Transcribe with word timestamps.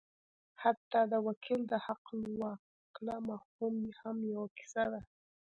حتی 0.61 1.01
د 1.11 1.13
وکیل 1.27 1.61
د 1.67 1.73
حقالوکاله 1.85 3.15
مفهوم 3.29 3.75
هم 4.01 4.17
یوه 4.31 4.47
کیسه 4.57 4.83
ده. 4.91 5.01